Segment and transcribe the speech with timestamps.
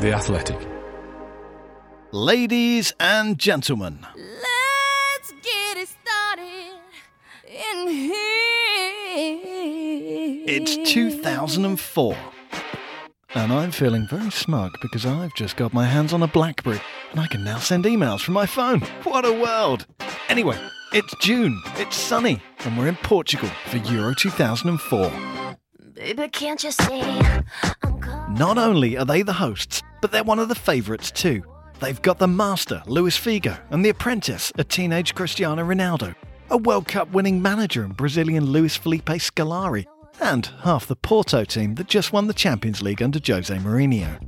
[0.00, 0.58] The Athletic.
[2.12, 6.74] Ladies and gentlemen, Let's get it started
[7.46, 8.14] in here.
[10.46, 12.16] it's 2004.
[13.34, 16.80] And I'm feeling very smug because I've just got my hands on a Blackberry
[17.10, 18.80] and I can now send emails from my phone.
[19.02, 19.86] What a world!
[20.28, 20.58] Anyway,
[20.92, 25.10] it's June, it's sunny, and we're in Portugal for Euro 2004.
[25.94, 27.00] Baby, can't you see?
[27.00, 27.44] I'm.
[28.28, 31.42] Not only are they the hosts, but they're one of the favourites too.
[31.80, 36.14] They've got the master, Luis Figo, and the apprentice, a teenage Cristiano Ronaldo,
[36.50, 39.84] a World Cup winning manager in Brazilian Luis Felipe Scolari,
[40.20, 44.18] and half the Porto team that just won the Champions League under Jose Mourinho.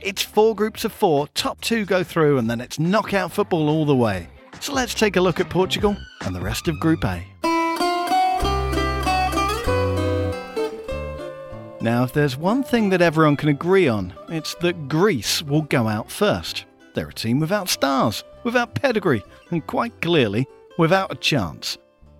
[0.00, 3.86] It's four groups of four, top two go through, and then it's knockout football all
[3.86, 4.28] the way.
[4.60, 7.24] So let's take a look at Portugal and the rest of Group A.
[11.84, 15.86] Now, if there's one thing that everyone can agree on, it's that Greece will go
[15.86, 16.64] out first.
[16.94, 20.46] They're a team without stars, without pedigree, and quite clearly,
[20.78, 21.76] without a chance.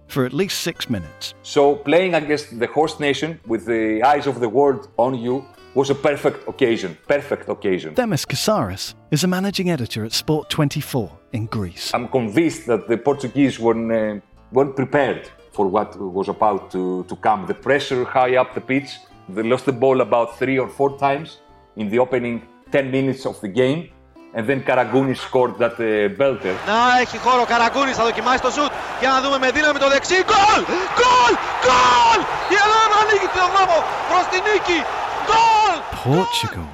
[0.06, 1.32] For at least six minutes.
[1.42, 5.88] So playing against the host nation with the eyes of the world on you was
[5.88, 6.98] a perfect occasion.
[7.08, 7.94] Perfect occasion.
[7.94, 11.90] Demis Kasaris is a managing editor at Sport 24 in Greece.
[11.94, 14.20] I'm convinced that the Portuguese weren't, uh,
[14.52, 17.46] weren't prepared for what was about to, to come.
[17.46, 18.98] The pressure high up the pitch.
[19.35, 21.29] They lost the ball about three or four times
[21.75, 23.89] in the opening 10 minutes of the game.
[24.33, 26.55] And then Karagounis scored that uh, belter.
[26.67, 28.71] Να έχει χώρο ο Καραγκούνης, θα δοκιμάσει το σουτ.
[28.99, 30.15] Για να δούμε με δύναμη το δεξί.
[30.29, 30.61] Γκολ!
[30.97, 31.33] Γκολ!
[31.63, 32.19] Γκολ!
[32.53, 33.77] Η Ελλάδα ανοίγει τον δρόμο
[34.09, 34.79] προς τη νίκη.
[35.27, 35.75] Γκολ!
[36.13, 36.67] Portugal.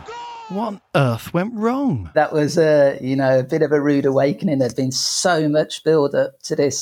[0.55, 1.93] What on earth went wrong?
[2.21, 2.73] that was a
[3.09, 4.57] you know a bit of a rude awakening.
[4.59, 6.77] There'd been so much build up to this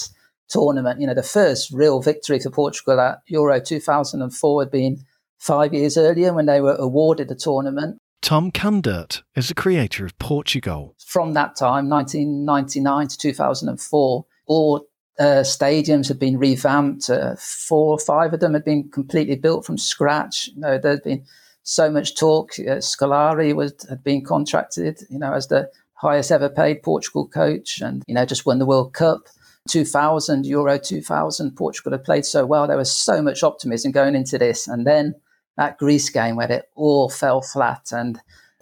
[0.55, 0.99] tournament.
[0.99, 4.95] You know, the first real victory for Portugal at Euro 2004 had been
[5.38, 7.98] five years earlier when they were awarded the tournament.
[8.20, 10.94] Tom Kundert is the creator of PortuGOAL.
[11.06, 14.86] From that time, 1999 to 2004, all
[15.18, 17.08] uh, stadiums had been revamped.
[17.10, 20.48] Uh, four or five of them had been completely built from scratch.
[20.54, 21.24] You know, there'd been
[21.62, 22.52] so much talk.
[22.58, 27.80] Uh, Scolari was had been contracted, you know, as the highest ever paid Portugal coach,
[27.80, 29.20] and you know, just won the World Cup.
[29.68, 32.66] 2000 Euro 2000, Portugal had played so well.
[32.66, 35.14] There was so much optimism going into this, and then
[35.58, 38.18] that Greece game where it all fell flat, and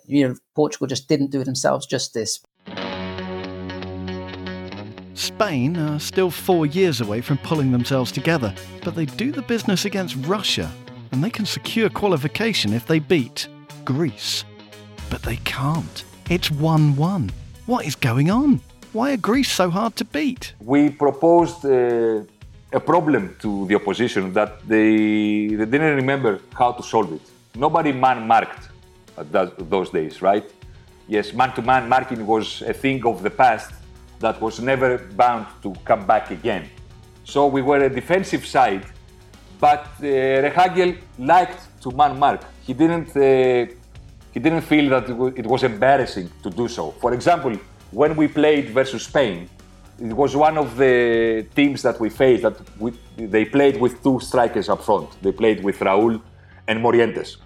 [0.07, 2.41] you know, Portugal just didn't do themselves justice.
[5.15, 9.85] Spain are still four years away from pulling themselves together, but they do the business
[9.85, 10.71] against Russia,
[11.13, 13.47] and they can secure qualification if they beat
[13.85, 14.45] Greece.
[15.11, 16.05] But they can't.
[16.31, 17.31] It's 1 1.
[17.67, 18.61] What is going on?
[18.93, 20.55] Why are Greece so hard to beat?
[20.61, 22.23] we proposed uh,
[22.77, 27.25] a problem to the opposition that they, they didn't remember how to solve it.
[27.55, 28.69] Nobody man marked
[29.75, 30.47] those days, right?
[31.09, 33.73] Yes, man to man marking was a thing of the past
[34.21, 36.69] that was never bound to come back again.
[37.25, 38.85] So we were a defensive side,
[39.59, 42.43] but uh, Rehhagel liked to man mark.
[42.67, 43.73] He didn't, uh,
[44.35, 45.05] he didn't feel that
[45.41, 46.91] it was embarrassing to do so.
[47.03, 47.55] For example,
[47.91, 49.49] when we played versus Spain,
[49.99, 54.21] it was one of the teams that we faced that we, they played with two
[54.21, 55.21] strikers up front.
[55.23, 56.21] They played with Raúl
[56.69, 57.37] and Morientes,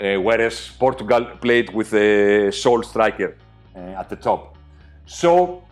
[0.00, 3.36] uh, whereas Portugal played with a sole striker
[3.76, 4.56] uh, at the top.
[5.06, 5.62] So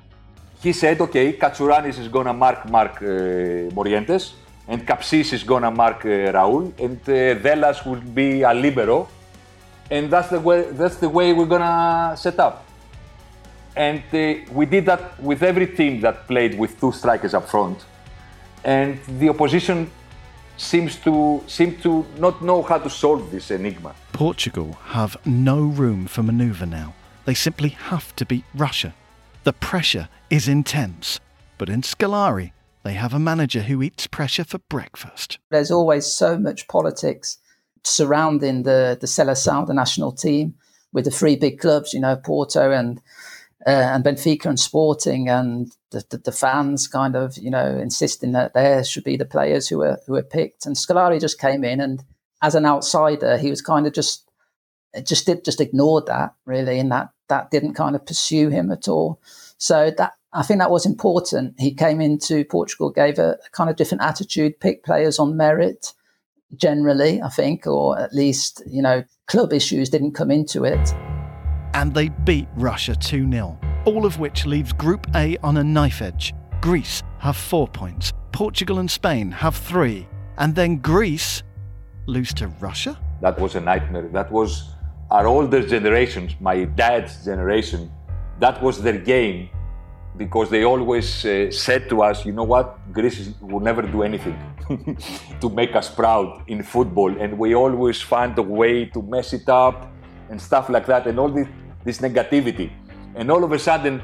[0.62, 4.32] he said, okay, Katsouranis is gonna mark Mark uh, Morientes,
[4.68, 9.08] and Kapsis is gonna mark uh, Raul, and uh, Dellas will be a libero,
[9.90, 12.66] and that's the way that's the way we're gonna set up.
[13.76, 17.84] And uh, we did that with every team that played with two strikers up front,
[18.64, 19.90] and the opposition
[20.56, 23.94] seems to seem to not know how to solve this enigma.
[24.12, 26.94] Portugal have no room for manoeuvre now.
[27.24, 28.94] They simply have to beat Russia.
[29.44, 31.18] The pressure is intense.
[31.58, 32.52] But in Scolari,
[32.82, 35.38] they have a manager who eats pressure for breakfast.
[35.50, 37.38] There's always so much politics
[37.84, 40.54] surrounding the, the Seleção, the national team,
[40.92, 43.00] with the three big clubs, you know, Porto and
[43.66, 48.32] uh, and Benfica and Sporting, and the, the, the, fans kind of, you know, insisting
[48.32, 50.66] that there should be the players who were who were picked.
[50.66, 52.02] And Scolari just came in, and
[52.42, 54.28] as an outsider, he was kind of just
[55.04, 58.88] just did just ignored that really, and that that didn't kind of pursue him at
[58.88, 59.20] all.
[59.58, 61.54] So that I think that was important.
[61.58, 65.92] He came into Portugal, gave a, a kind of different attitude, picked players on merit
[66.56, 70.94] generally, I think, or at least, you know, club issues didn't come into it.
[71.74, 76.02] And they beat Russia 2 0, all of which leaves Group A on a knife
[76.02, 76.34] edge.
[76.60, 80.06] Greece have four points, Portugal and Spain have three,
[80.38, 81.42] and then Greece
[82.06, 82.98] lose to Russia?
[83.20, 84.08] That was a nightmare.
[84.08, 84.74] That was
[85.10, 87.90] our older generations, my dad's generation,
[88.40, 89.48] that was their game
[90.16, 94.36] because they always uh, said to us, you know what, Greece will never do anything
[95.40, 99.48] to make us proud in football, and we always find a way to mess it
[99.48, 99.90] up
[100.30, 101.48] and stuff like that, and all this,
[101.84, 102.70] this negativity.
[103.14, 104.02] And all of a sudden,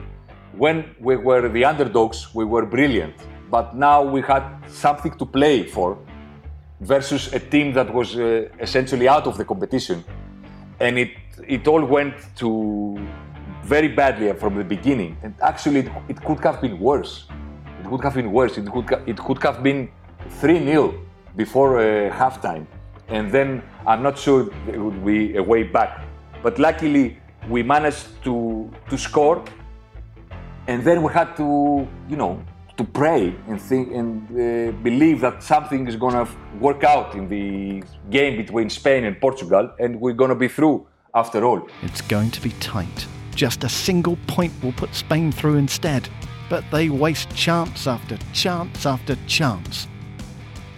[0.53, 3.15] when we were the underdogs, we were brilliant.
[3.51, 5.99] But now we had something to play for
[6.81, 10.05] versus a team that was uh, essentially out of the competition.
[10.81, 11.11] And it,
[11.47, 12.99] it all went to
[13.65, 15.17] very badly from the beginning.
[15.23, 17.27] And actually, it, it could have been worse.
[17.81, 18.59] It could have been worse.
[18.59, 19.91] It could, it could have been
[20.41, 20.95] 3 0
[21.37, 22.67] before uh, halftime.
[23.09, 26.05] And then I'm not sure it would be a way back.
[26.43, 29.45] But luckily, we managed to, to score.
[30.67, 32.43] And then we had to, you know,
[32.77, 36.31] to pray and think and uh, believe that something is going to
[36.61, 40.87] work out in the game between Spain and Portugal, and we're going to be through
[41.15, 41.67] after all.
[41.83, 43.07] It's going to be tight.
[43.35, 46.09] Just a single point will put Spain through instead,
[46.49, 49.89] but they waste chance after chance after chance.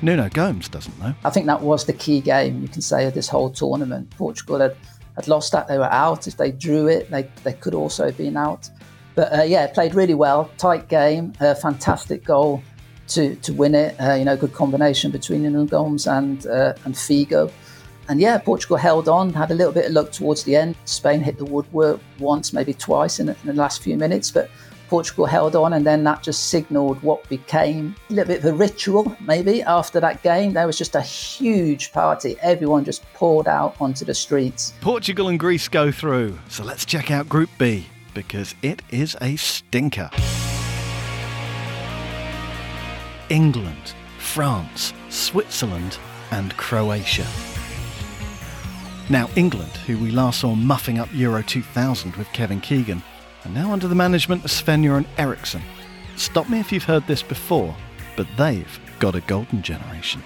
[0.01, 1.15] Nuno Gomes doesn't know.
[1.25, 4.09] I think that was the key game, you can say, of this whole tournament.
[4.17, 4.77] Portugal had,
[5.17, 6.27] had lost that, they were out.
[6.27, 8.69] If they drew it, they, they could also have been out.
[9.15, 12.63] But uh, yeah, played really well, tight game, a fantastic goal
[13.09, 13.97] to, to win it.
[14.01, 17.51] Uh, you know, good combination between Nuno Gomes and, uh, and Figo.
[18.09, 20.75] And yeah, Portugal held on, had a little bit of luck towards the end.
[20.85, 24.51] Spain hit the woodwork once, maybe twice in in the last few minutes, but
[24.91, 28.53] Portugal held on, and then that just signalled what became a little bit of a
[28.53, 30.53] ritual, maybe, after that game.
[30.53, 32.35] There was just a huge party.
[32.43, 34.73] Everyone just poured out onto the streets.
[34.81, 36.37] Portugal and Greece go through.
[36.49, 40.11] So let's check out Group B, because it is a stinker.
[43.29, 45.99] England, France, Switzerland,
[46.33, 47.27] and Croatia.
[49.09, 53.05] Now, England, who we last saw muffing up Euro 2000 with Kevin Keegan,
[53.45, 55.63] are now under the management of Sven-Göran Eriksson.
[56.17, 57.75] Stop me if you've heard this before,
[58.17, 60.23] but they've got a golden generation.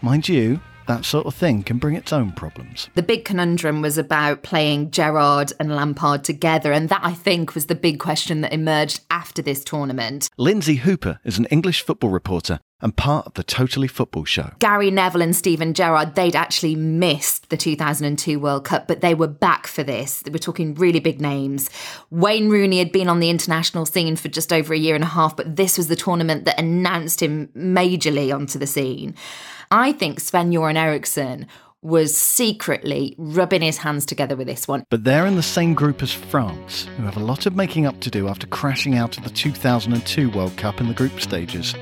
[0.00, 2.88] Mind you, that sort of thing can bring its own problems.
[2.94, 7.66] The big conundrum was about playing Gerrard and Lampard together, and that I think was
[7.66, 10.30] the big question that emerged after this tournament.
[10.38, 14.52] Lynsey Hooper is an English football reporter and part of the Totally Football show.
[14.58, 19.26] Gary Neville and Steven Gerrard, they'd actually missed the 2002 World Cup, but they were
[19.26, 20.20] back for this.
[20.22, 21.70] They were talking really big names.
[22.10, 25.08] Wayne Rooney had been on the international scene for just over a year and a
[25.08, 29.14] half, but this was the tournament that announced him majorly onto the scene.
[29.70, 31.46] I think Sven Göran Eriksson
[31.82, 34.84] was secretly rubbing his hands together with this one.
[34.90, 38.00] But they're in the same group as France, who have a lot of making up
[38.00, 41.74] to do after crashing out of the 2002 World Cup in the group stages.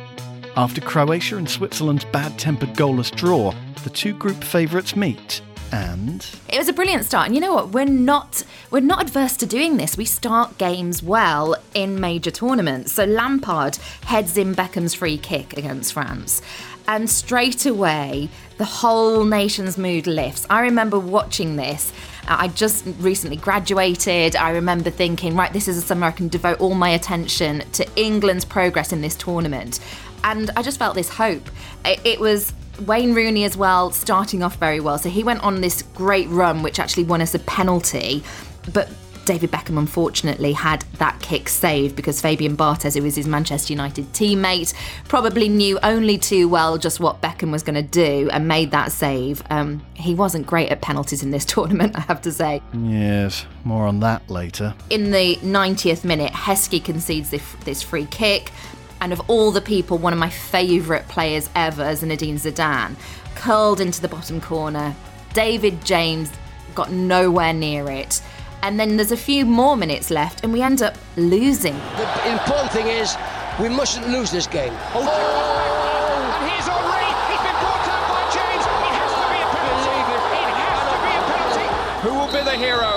[0.59, 3.53] After Croatia and Switzerland's bad tempered goalless draw,
[3.85, 5.43] the two group favourites meet.
[5.71, 7.27] And it was a brilliant start.
[7.27, 7.75] And you know what?
[7.75, 9.99] We're not we're not adverse to doing this.
[9.99, 12.93] We start games well in major tournaments.
[12.93, 16.41] So Lampard heads in Beckham's free kick against France.
[16.89, 20.47] And straight away, the whole nation's mood lifts.
[20.49, 21.93] I remember watching this.
[22.29, 24.37] Uh, I just recently graduated.
[24.37, 27.87] I remember thinking, right, this is a summer I can devote all my attention to
[27.97, 29.81] England's progress in this tournament.
[30.27, 31.49] And I just felt this hope.
[31.85, 32.53] It, was
[32.85, 34.99] Wayne Rooney as well, starting off very well.
[34.99, 38.25] So he went on this great run, which actually won us a penalty.
[38.73, 38.91] But
[39.25, 44.13] David Beckham unfortunately had that kick saved because Fabien Barthez, who was his Manchester United
[44.13, 44.75] teammate,
[45.09, 48.91] probably knew only too well just what Beckham was going to do and made that
[48.93, 49.43] save.
[49.51, 52.63] Um, he wasn't great at penalties in this tournament, I have to say.
[52.73, 54.75] Yes, more on that later.
[54.91, 58.51] In the 90th minute, Heskey concedes this, this free kick.
[59.01, 62.97] And of all the people, one of my favourite players ever, Zinedine Zidane,
[63.35, 64.95] curled into the bottom corner.
[65.35, 66.31] David James
[66.75, 68.23] got nowhere near it.
[68.63, 71.75] And then there's a few more minutes left, and we end up losing.
[71.75, 73.15] The important thing is
[73.61, 74.73] we mustn't lose this game.
[74.95, 77.07] Oh, and here's Henry.
[77.31, 78.65] He's been brought up by James.
[78.65, 79.97] It has to be a penalty.
[80.01, 81.69] It has to be a penalty.
[82.09, 82.97] Who will be the hero?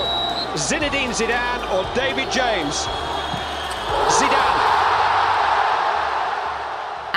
[0.56, 2.88] Zinedine Zidane or David James?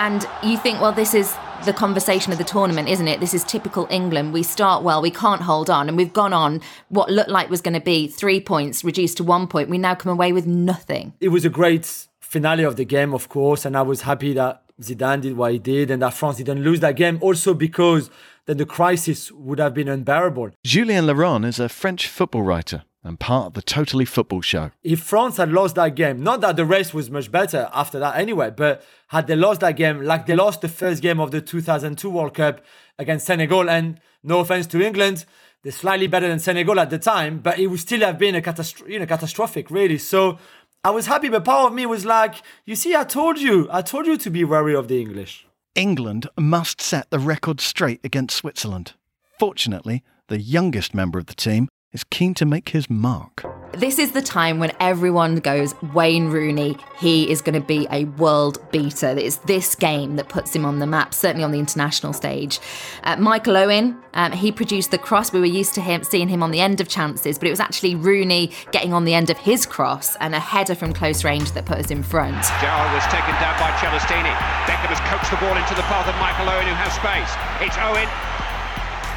[0.03, 1.33] And you think, well, this is
[1.63, 3.21] the conversation of the tournament, isn't it?
[3.21, 4.33] This is typical England.
[4.33, 7.61] We start well, we can't hold on, and we've gone on what looked like was
[7.61, 9.69] going to be three points reduced to one point.
[9.69, 11.13] We now come away with nothing.
[11.21, 11.85] It was a great
[12.19, 15.59] finale of the game, of course, and I was happy that Zidane did what he
[15.59, 17.17] did and that France didn't lose that game.
[17.21, 18.09] Also because
[18.45, 20.51] then the crisis would have been unbearable.
[20.65, 24.71] Julien Laurens is a French football writer and part of the Totally Football Show.
[24.83, 28.15] If France had lost that game, not that the race was much better after that
[28.15, 31.41] anyway, but had they lost that game like they lost the first game of the
[31.41, 32.61] 2002 World Cup
[32.97, 35.25] against Senegal, and no offense to England,
[35.63, 38.41] they're slightly better than Senegal at the time, but it would still have been a
[38.41, 39.97] catastro- you know, catastrophic, really.
[39.97, 40.37] So
[40.83, 43.81] I was happy, but part of me was like, you see, I told you, I
[43.81, 45.47] told you to be wary of the English.
[45.75, 48.93] England must set the record straight against Switzerland.
[49.39, 53.45] Fortunately, the youngest member of the team is keen to make his mark.
[53.73, 58.05] This is the time when everyone goes, Wayne Rooney, he is going to be a
[58.05, 59.15] world beater.
[59.17, 62.59] It's this game that puts him on the map, certainly on the international stage.
[63.03, 65.33] Uh, Michael Owen, um, he produced the cross.
[65.33, 67.59] We were used to him seeing him on the end of chances, but it was
[67.59, 71.51] actually Rooney getting on the end of his cross and a header from close range
[71.53, 72.43] that put us in front.
[72.61, 74.33] Gerrard was taken down by Celestini.
[74.65, 77.33] Beckham has coached the ball into the path of Michael Owen, who has space.
[77.61, 78.09] It's Owen.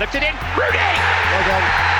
[0.01, 0.33] Lifted in.
[0.57, 0.93] Rooney!
[1.33, 1.96] Well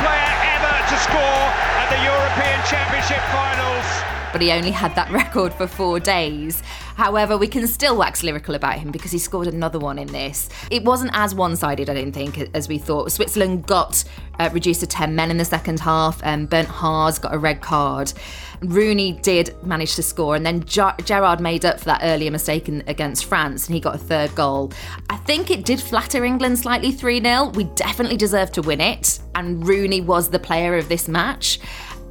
[0.00, 1.44] player ever to score
[1.82, 4.11] at the European Championship finals.
[4.32, 6.62] But he only had that record for four days.
[6.96, 10.48] However, we can still wax lyrical about him because he scored another one in this.
[10.70, 13.10] It wasn't as one sided, I don't think, as we thought.
[13.12, 14.04] Switzerland got
[14.38, 17.60] uh, reduced to 10 men in the second half, and Bernd Haas got a red
[17.60, 18.12] card.
[18.62, 22.68] Rooney did manage to score, and then Ger- Gerrard made up for that earlier mistake
[22.68, 24.72] in, against France, and he got a third goal.
[25.10, 27.48] I think it did flatter England slightly 3 0.
[27.54, 31.58] We definitely deserved to win it, and Rooney was the player of this match.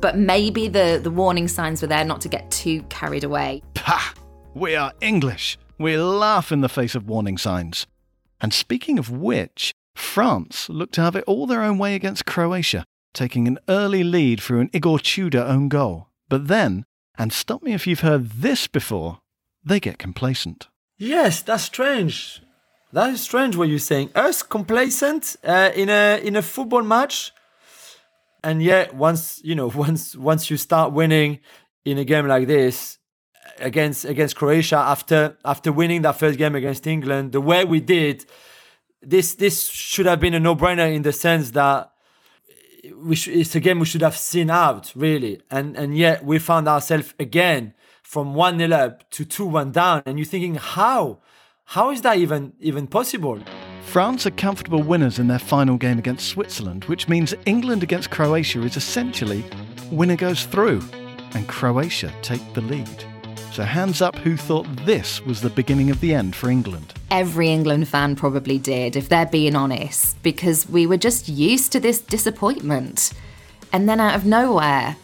[0.02, 3.62] But maybe the, the warning signs were there not to get too carried away.
[3.76, 4.14] Pah!
[4.54, 5.58] We are English.
[5.78, 7.88] We laugh in the face of warning signs.
[8.42, 12.84] And speaking of which, France looked to have it all their own way against Croatia,
[13.14, 16.08] taking an early lead through an Igor Tudor own goal.
[16.28, 16.84] But then,
[17.18, 19.20] and stop me if you've heard this before,
[19.64, 20.68] they get complacent.
[20.98, 22.42] Yes, that's strange.
[22.94, 24.10] That is strange what you're saying.
[24.16, 27.32] Us complacent uh, in a in a football match,
[28.44, 31.40] and yet once you know once once you start winning
[31.86, 33.00] in a game like this
[33.60, 38.26] against against Croatia after after winning that first game against England, the way we did,
[39.02, 41.92] this this should have been a no brainer in the sense that
[42.96, 46.40] we sh- it's a game we should have seen out really, and and yet we
[46.40, 51.20] found ourselves again from one 0 up to two one down, and you're thinking how
[51.66, 53.40] how is that even even possible?
[53.84, 58.62] France are comfortable winners in their final game against Switzerland, which means England against Croatia
[58.62, 59.44] is essentially
[59.92, 60.82] winner goes through,
[61.34, 63.04] and Croatia take the lead.
[63.52, 66.94] So hands up who thought this was the beginning of the end for England.
[67.12, 71.82] Every England fan probably did, if they're being honest, because we were just used to
[71.82, 73.12] this disappointment.
[73.74, 74.96] And then out of nowhere,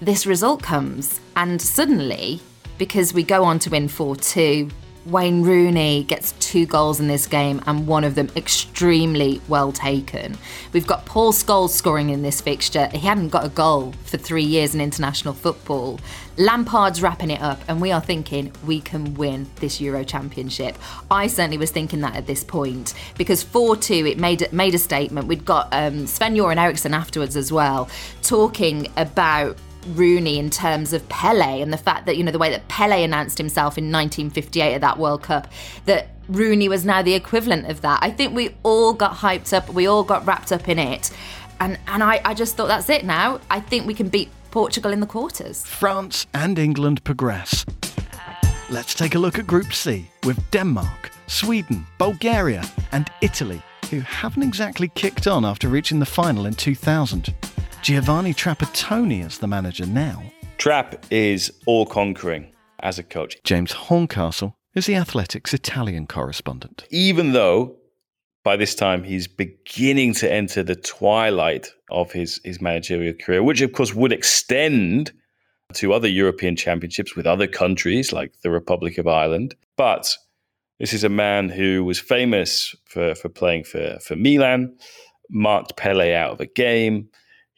[0.00, 2.40] this result comes, and suddenly,
[2.78, 4.70] because we go on to win 4 2,
[5.04, 10.38] Wayne Rooney gets two goals in this game and one of them extremely well taken.
[10.72, 12.86] We've got Paul Scholes scoring in this fixture.
[12.88, 15.98] He hadn't got a goal for three years in international football.
[16.36, 20.76] Lampard's wrapping it up, and we are thinking we can win this Euro Championship.
[21.10, 24.78] I certainly was thinking that at this point because 4 2, it made, made a
[24.78, 25.26] statement.
[25.26, 27.88] We'd got um, Sven Göran Eriksson afterwards as well,
[28.22, 32.50] talking about Rooney in terms of Pele and the fact that, you know, the way
[32.50, 35.48] that Pele announced himself in 1958 at that World Cup,
[35.86, 37.98] that Rooney was now the equivalent of that.
[38.02, 41.10] I think we all got hyped up, we all got wrapped up in it.
[41.60, 43.40] And, and I, I just thought that's it now.
[43.50, 45.64] I think we can beat Portugal in the quarters.
[45.64, 47.64] France and England progress.
[48.70, 53.62] Let's take a look at Group C with Denmark, Sweden, Bulgaria, and Italy
[53.92, 57.34] who haven't exactly kicked on after reaching the final in 2000.
[57.82, 60.22] Giovanni Trapattoni is the manager now.
[60.56, 63.36] Trap is all conquering as a coach.
[63.42, 66.84] James Horncastle is the Athletics Italian correspondent.
[66.90, 67.74] Even though
[68.44, 73.60] by this time he's beginning to enter the twilight of his, his managerial career, which
[73.62, 75.10] of course would extend
[75.72, 79.56] to other European championships with other countries like the Republic of Ireland.
[79.76, 80.16] But
[80.78, 84.76] this is a man who was famous for, for playing for, for Milan,
[85.28, 87.08] marked Pele out of a game.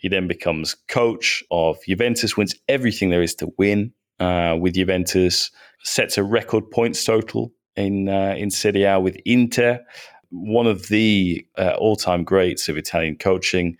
[0.04, 5.50] He then becomes coach of Juventus, wins everything there is to win uh, with Juventus,
[5.82, 9.82] sets a record points total in uh, in Serie A with Inter,
[10.28, 13.78] one of the uh, all time greats of Italian coaching.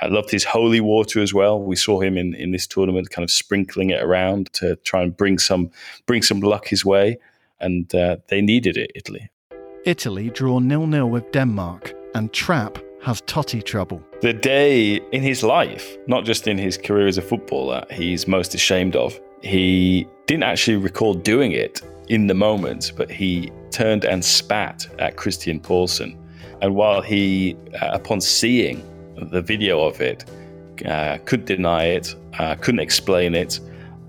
[0.00, 1.62] I loved his holy water as well.
[1.62, 5.14] We saw him in, in this tournament, kind of sprinkling it around to try and
[5.14, 5.70] bring some
[6.06, 7.18] bring some luck his way,
[7.60, 8.92] and uh, they needed it.
[8.94, 9.28] Italy.
[9.84, 14.02] Italy draw nil nil with Denmark, and Trap has Totti trouble.
[14.20, 18.52] The day in his life, not just in his career as a footballer, he's most
[18.52, 19.20] ashamed of.
[19.42, 25.16] He didn't actually recall doing it in the moment, but he turned and spat at
[25.16, 26.18] Christian Poulsen.
[26.60, 28.82] And while he, uh, upon seeing
[29.30, 30.24] the video of it,
[30.84, 33.60] uh, couldn't deny it, uh, couldn't explain it,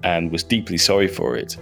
[0.02, 1.56] and was deeply sorry for it.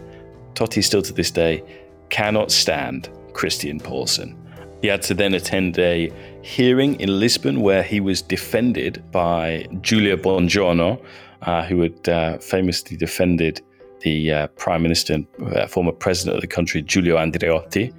[0.54, 1.62] Totti still to this day
[2.08, 4.38] cannot stand Christian Poulsen.
[4.82, 6.12] He had to then attend a
[6.46, 11.04] hearing in Lisbon where he was defended by Giulia Bongiorno,
[11.42, 13.62] uh, who had uh, famously defended
[14.02, 17.92] the uh, Prime Minister and uh, former President of the country, Giulio Andreotti.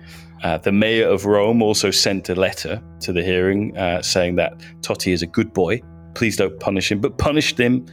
[0.45, 4.57] Uh, the mayor of Rome also sent a letter to the hearing uh, saying that
[4.81, 5.83] Totti is a good boy.
[6.15, 7.01] Please don't punish him.
[7.01, 7.85] But punished him,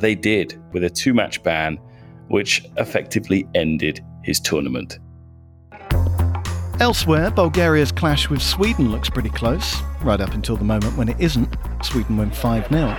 [0.00, 1.78] they did, with a two match ban,
[2.28, 4.98] which effectively ended his tournament.
[6.80, 11.16] Elsewhere, Bulgaria's clash with Sweden looks pretty close, right up until the moment when it
[11.20, 11.56] isn't.
[11.82, 12.96] Sweden win 5 0.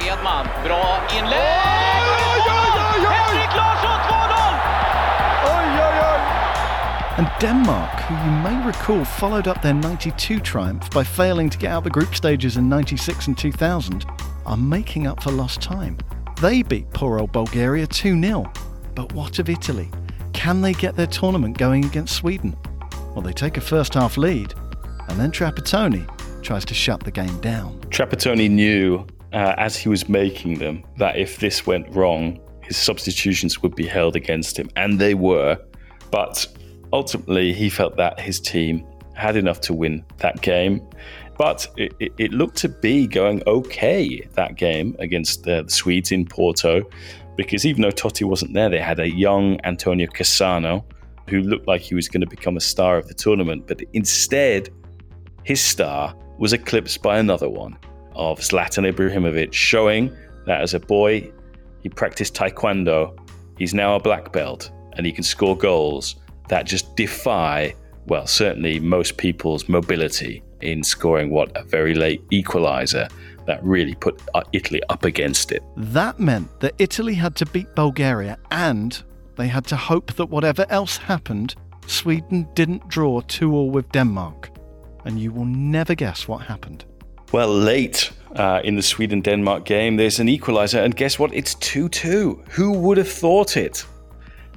[7.17, 11.71] And Denmark, who you may recall followed up their 92 triumph by failing to get
[11.71, 14.05] out the group stages in 96 and 2000,
[14.45, 15.97] are making up for lost time.
[16.41, 18.51] They beat poor old Bulgaria 2 0.
[18.95, 19.89] But what of Italy?
[20.31, 22.55] Can they get their tournament going against Sweden?
[23.15, 24.53] Well, they take a first half lead,
[25.07, 26.05] and then Trapattoni
[26.41, 27.79] tries to shut the game down.
[27.89, 33.61] Trapattoni knew uh, as he was making them that if this went wrong, his substitutions
[33.61, 35.57] would be held against him, and they were.
[36.11, 36.45] But
[36.91, 40.85] ultimately, he felt that his team had enough to win that game.
[41.37, 46.25] But it, it, looked to be going okay that game against uh, the Swedes in
[46.25, 46.81] Porto,
[47.37, 50.83] because even though Totti wasn't there, they had a young Antonio Cassano
[51.27, 53.67] who looked like he was going to become a star of the tournament.
[53.67, 54.69] But instead,
[55.43, 57.77] his star was eclipsed by another one
[58.13, 61.31] of Zlatan Ibrahimovic, showing that as a boy,
[61.81, 63.17] he practiced taekwondo.
[63.57, 66.15] He's now a black belt and he can score goals
[66.49, 67.75] that just defy,
[68.07, 73.11] well, certainly most people's mobility in scoring what a very late equaliser
[73.45, 75.63] that really put uh, Italy up against it.
[75.77, 79.03] That meant that Italy had to beat Bulgaria and
[79.35, 81.55] they had to hope that whatever else happened,
[81.87, 84.49] Sweden didn't draw 2 all with Denmark.
[85.05, 86.85] And you will never guess what happened.
[87.31, 91.33] Well, late uh, in the Sweden Denmark game, there's an equaliser, and guess what?
[91.33, 92.43] It's 2 2.
[92.49, 93.85] Who would have thought it?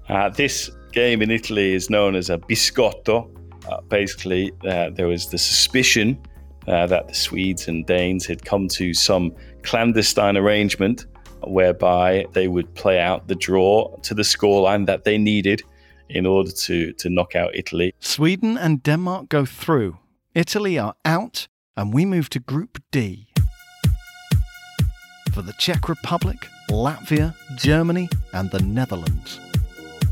[0.09, 3.29] Uh, this game in Italy is known as a biscotto.
[3.69, 6.19] Uh, basically, uh, there was the suspicion
[6.67, 11.07] uh, that the Swedes and Danes had come to some clandestine arrangement
[11.43, 15.63] whereby they would play out the draw to the scoreline that they needed
[16.09, 17.95] in order to, to knock out Italy.
[18.01, 19.99] Sweden and Denmark go through.
[20.35, 23.29] Italy are out, and we move to Group D.
[25.33, 29.41] For the Czech Republic, Latvia, Germany, and the Netherlands.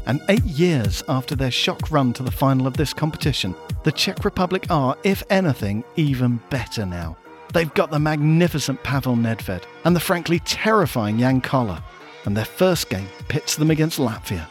[0.07, 4.25] And eight years after their shock run to the final of this competition, the Czech
[4.25, 7.17] Republic are, if anything, even better now.
[7.57, 11.83] They've got the magnificent Pavel Nedved and the frankly terrifying Jan Koller,
[12.27, 14.47] and their first game pits them against Latvia,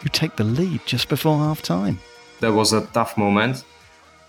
[0.00, 1.98] who take the lead just before half time.
[2.40, 3.64] That was a tough moment,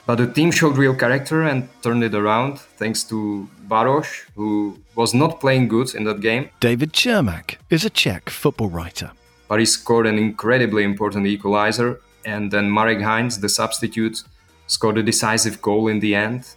[0.05, 5.13] but the team showed real character and turned it around thanks to Baros, who was
[5.13, 6.49] not playing good in that game.
[6.59, 9.11] David Chermak is a Czech football writer.
[9.47, 14.23] But he scored an incredibly important equalizer, and then Marek Heinz, the substitute,
[14.67, 16.49] scored a decisive goal in the end.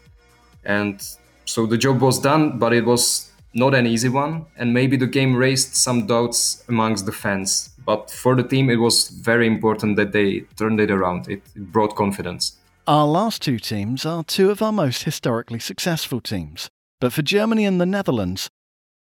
[0.65, 1.01] And
[1.45, 5.07] so the job was done, but it was not an easy one, and maybe the
[5.07, 7.71] game raised some doubts amongst the fans.
[7.85, 11.29] But for the team, it was very important that they turned it around.
[11.29, 12.57] It, it brought confidence.
[12.87, 16.69] Our last two teams are two of our most historically successful teams.
[17.01, 18.49] But for Germany and the Netherlands,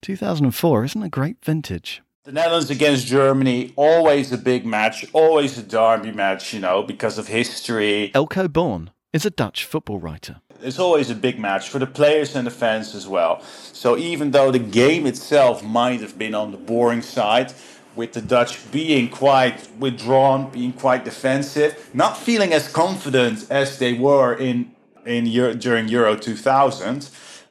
[0.03, 2.03] 2004 isn't a great vintage.
[2.25, 7.18] The Netherlands against Germany, always a big match, always a derby match, you know, because
[7.18, 8.11] of history.
[8.14, 10.40] Elko Born is a Dutch football writer.
[10.62, 13.42] It's always a big match for the players and the fans as well.
[13.73, 17.53] So even though the game itself might have been on the boring side,
[17.97, 23.95] with the Dutch being quite withdrawn, being quite defensive, not feeling as confident as they
[23.95, 24.73] were in
[25.07, 27.09] in Euro, during Euro 2000,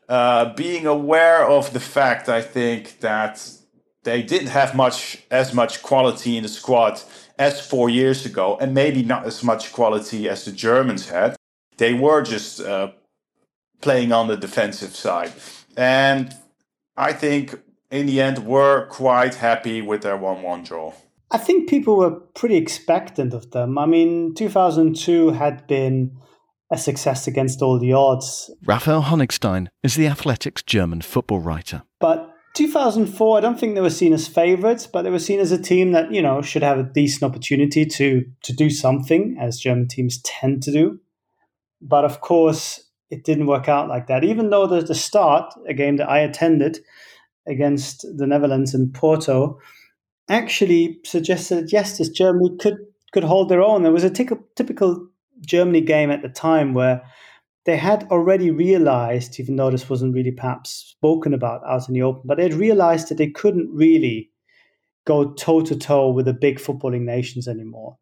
[0.09, 3.49] uh, being aware of the fact, I think that
[4.03, 7.01] they didn't have much as much quality in the squad
[7.39, 11.37] as four years ago, and maybe not as much quality as the Germans had.
[11.77, 12.91] They were just uh,
[13.81, 15.33] playing on the defensive side,
[15.75, 16.35] and
[16.97, 17.59] I think
[17.91, 20.93] in the end were quite happy with their one-one draw.
[21.31, 23.77] I think people were pretty expectant of them.
[23.77, 26.17] I mean, 2002 had been
[26.71, 28.49] a success against all the odds.
[28.65, 31.83] Raphael Honigstein is the Athletic's German football writer.
[31.99, 35.51] But 2004, I don't think they were seen as favourites, but they were seen as
[35.51, 39.59] a team that you know should have a decent opportunity to to do something, as
[39.59, 40.99] German teams tend to do.
[41.87, 44.23] But of course, it didn't work out like that.
[44.23, 46.79] Even though the, the start, a game that I attended
[47.47, 49.59] against the Netherlands in Porto,
[50.27, 52.79] actually suggested yes, this Germany could
[53.13, 53.83] could hold their own.
[53.83, 55.07] There was a typical
[55.45, 57.01] Germany game at the time where
[57.65, 62.01] they had already realized, even though this wasn't really perhaps spoken about out in the
[62.01, 64.31] open, but they'd realized that they couldn't really
[65.05, 67.97] go toe to toe with the big footballing nations anymore,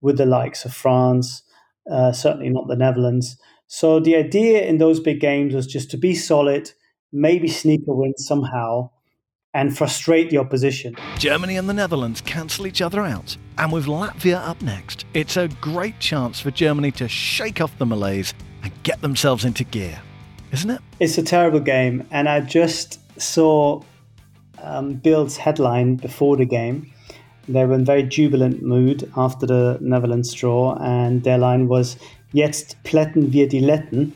[0.00, 1.42] with the likes of France,
[1.90, 3.36] uh, certainly not the Netherlands.
[3.66, 6.72] So the idea in those big games was just to be solid,
[7.12, 8.90] maybe sneak a win somehow,
[9.54, 10.96] and frustrate the opposition.
[11.18, 13.36] Germany and the Netherlands cancel each other out.
[13.56, 17.86] And with Latvia up next, it's a great chance for Germany to shake off the
[17.86, 20.00] malaise and get themselves into gear,
[20.52, 20.80] isn't it?
[20.98, 22.06] It's a terrible game.
[22.10, 23.82] And I just saw
[24.58, 26.90] um, Bild's headline before the game.
[27.48, 31.96] They were in very jubilant mood after the Netherlands draw, and their line was
[32.32, 34.12] Jetzt plätten wir die Letten,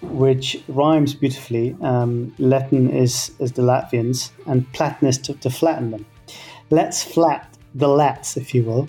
[0.00, 1.76] which rhymes beautifully.
[1.82, 6.06] Um, Letten is, is the Latvians, and platten is to, to flatten them.
[6.70, 8.88] Let's flat the Lats, if you will.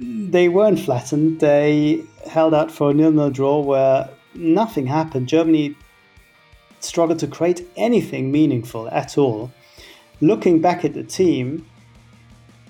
[0.00, 1.40] They weren't flattened.
[1.40, 5.28] They held out for a nil-nil draw where nothing happened.
[5.28, 5.76] Germany
[6.80, 9.52] struggled to create anything meaningful at all.
[10.20, 11.66] Looking back at the team,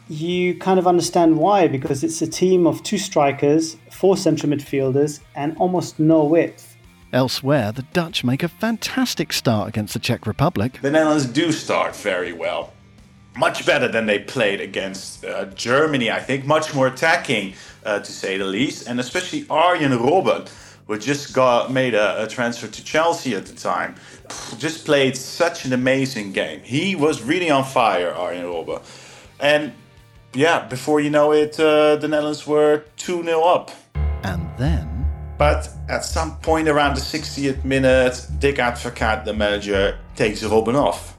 [0.09, 5.21] you kind of understand why because it's a team of two strikers, four central midfielders,
[5.35, 6.77] and almost no width.
[7.13, 10.79] Elsewhere, the Dutch make a fantastic start against the Czech Republic.
[10.83, 12.73] The Netherlands do start very well.
[13.37, 16.45] Much better than they played against uh, Germany, I think.
[16.45, 18.89] Much more attacking, uh, to say the least.
[18.89, 20.49] And especially Arjen Robben,
[20.87, 23.95] who just got made a, a transfer to Chelsea at the time,
[24.59, 26.61] just played such an amazing game.
[26.63, 28.83] He was really on fire, Arjen Robben.
[29.41, 29.73] And
[30.35, 33.71] yeah, before you know it, uh, the Netherlands were 2 0 up.
[34.23, 34.95] And then
[35.37, 41.17] but at some point around the 60th minute, Dick Advocaat, the manager, takes Robben off.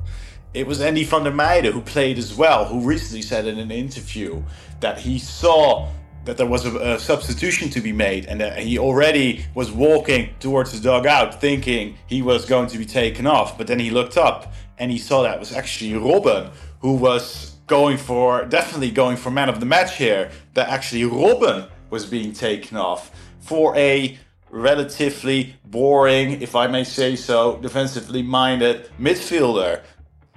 [0.54, 3.72] It was Andy van der Meyde who played as well, who recently said in an
[3.72, 4.42] interview
[4.80, 5.90] that he saw
[6.24, 10.34] that there was a, a, substitution to be made and that he already was walking
[10.40, 13.58] towards the dugout thinking he was going to be taken off.
[13.58, 17.98] But then he looked up and he saw that was actually Robben who was going
[17.98, 22.78] for, definitely going for man of the match here, that actually Robben was being taken
[22.78, 24.18] off for a
[24.50, 29.82] relatively boring, if I may say so, defensively minded midfielder.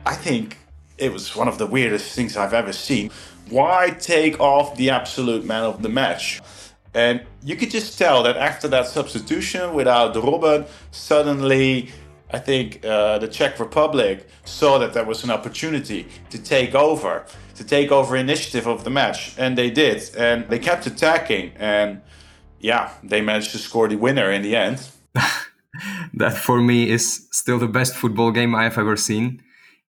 [0.04, 0.58] I think
[0.96, 3.10] it was one of the weirdest things I've ever seen.
[3.48, 6.40] Why take off the absolute man of the match?
[6.94, 11.90] And you could just tell that after that substitution without Robben, suddenly
[12.30, 17.24] I think uh, the Czech Republic saw that there was an opportunity to take over,
[17.54, 20.14] to take over initiative of the match, and they did.
[20.16, 22.02] And they kept attacking, and
[22.60, 24.88] yeah, they managed to score the winner in the end.
[26.14, 29.42] that for me is still the best football game I have ever seen.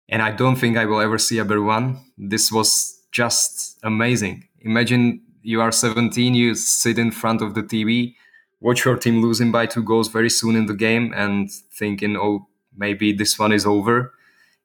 [0.10, 2.00] And I don't think I will ever see a better one.
[2.18, 4.48] This was just amazing.
[4.62, 8.16] Imagine you are 17, you sit in front of the TV,
[8.60, 12.48] watch your team losing by two goals very soon in the game, and thinking, oh,
[12.76, 14.14] maybe this one is over.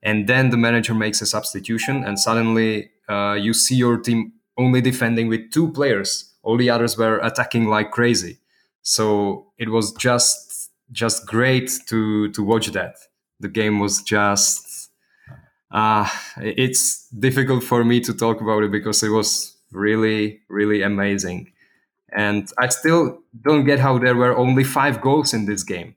[0.03, 4.81] And then the manager makes a substitution, and suddenly uh, you see your team only
[4.81, 8.39] defending with two players all the others were attacking like crazy.
[8.83, 12.97] So it was just just great to to watch that.
[13.41, 14.91] The game was just
[15.71, 21.53] uh, it's difficult for me to talk about it because it was really really amazing.
[22.13, 25.95] And I still don't get how there were only five goals in this game.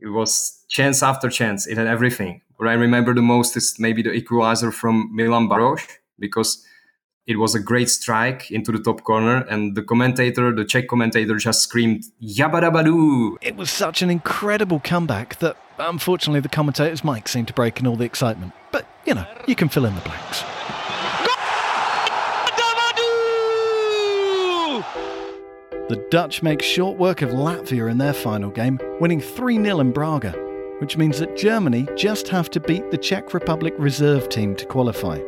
[0.00, 1.66] It was chance after chance.
[1.66, 2.40] It had everything.
[2.56, 5.86] What I remember the most is maybe the equalizer from Milan Baroš
[6.18, 6.64] because
[7.26, 11.36] it was a great strike into the top corner, and the commentator, the Czech commentator,
[11.36, 17.48] just screamed "Yabadabadoo!" It was such an incredible comeback that unfortunately the commentator's mic seemed
[17.48, 18.52] to break in all the excitement.
[18.72, 20.42] But you know, you can fill in the blanks.
[25.90, 29.90] The Dutch make short work of Latvia in their final game, winning 3 0 in
[29.90, 30.30] Braga,
[30.78, 35.18] which means that Germany just have to beat the Czech Republic reserve team to qualify.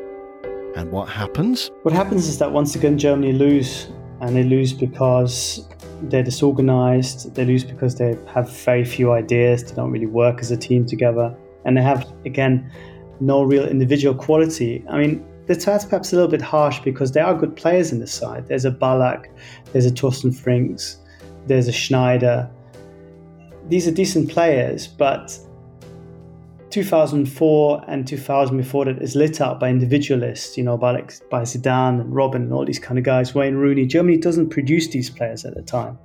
[0.77, 1.73] And what happens?
[1.83, 3.89] What happens is that once again Germany lose,
[4.21, 5.69] and they lose because
[6.03, 7.35] they're disorganized.
[7.35, 9.65] They lose because they have very few ideas.
[9.65, 12.71] They don't really work as a team together, and they have again
[13.19, 14.85] no real individual quality.
[14.89, 17.99] I mean, the stats perhaps a little bit harsh because there are good players in
[17.99, 18.47] the side.
[18.49, 19.27] There's a Ballack,
[19.73, 20.97] there's a Thorsten Frings,
[21.47, 22.49] there's a Schneider.
[23.69, 25.39] These are decent players, but
[26.71, 31.43] 2004 and 2000 before that is lit up by individualists, you know, by like by
[31.43, 33.35] Zidane and Robben and all these kind of guys.
[33.35, 33.87] Wayne Rooney.
[33.87, 35.99] Germany doesn't produce these players at the time,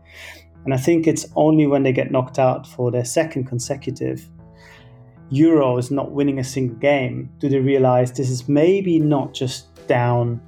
[0.66, 4.28] and I think it's only when they get knocked out for their second consecutive
[5.32, 10.42] Euros, not winning a single game, do they realize this is maybe not just down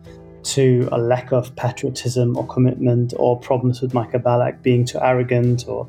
[0.44, 5.66] to a lack of patriotism or commitment or problems with Michael Ballack being too arrogant
[5.68, 5.88] or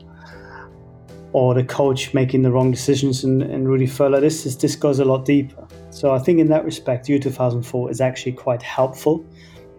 [1.32, 4.20] or the coach making the wrong decisions and, and Rudi Völler.
[4.20, 5.66] This is, this goes a lot deeper.
[5.90, 9.24] So I think in that respect, Euro 2004 is actually quite helpful,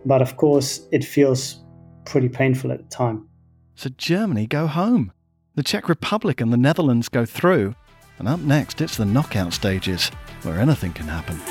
[0.06, 1.58] but of course it feels
[2.06, 3.28] pretty painful at the time.
[3.76, 5.12] So Germany go home.
[5.56, 7.76] The Czech Republic and the Netherlands go through,
[8.22, 10.10] and up next it's the knockout stages,
[10.44, 11.42] where anything can happen.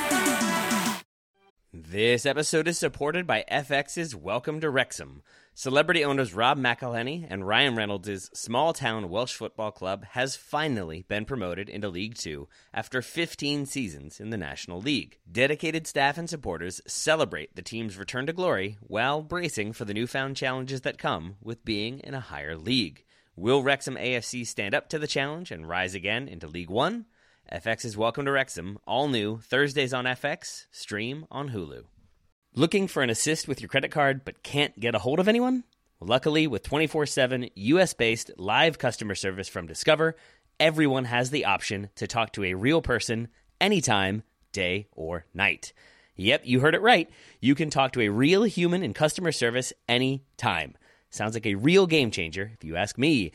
[1.73, 5.23] This episode is supported by FX's Welcome to Wrexham.
[5.53, 11.25] Celebrity owners Rob McElhenney and Ryan Reynolds' small town Welsh football club has finally been
[11.25, 15.19] promoted into League Two after 15 seasons in the National League.
[15.31, 20.37] Dedicated staff and supporters celebrate the team's return to glory while bracing for the newfound
[20.37, 23.05] challenges that come with being in a higher league.
[23.41, 27.07] Will Wrexham AFC stand up to the challenge and rise again into League One?
[27.51, 31.85] FX is Welcome to Wrexham, all new, Thursdays on FX, stream on Hulu.
[32.55, 35.65] Looking for an assist with your credit card but can't get a hold of anyone?
[36.01, 40.17] Luckily, with 24 7 US based live customer service from Discover,
[40.59, 44.23] everyone has the option to talk to a real person anytime,
[44.53, 45.73] day or night.
[46.15, 47.09] Yep, you heard it right.
[47.41, 50.75] You can talk to a real human in customer service anytime.
[51.11, 53.33] Sounds like a real game changer, if you ask me.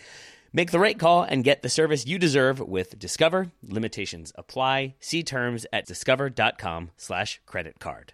[0.53, 3.51] Make the right call and get the service you deserve with Discover.
[3.61, 4.95] Limitations apply.
[5.01, 8.13] See terms at discover.com slash credit card.